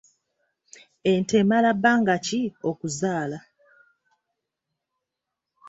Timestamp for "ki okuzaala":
2.25-3.37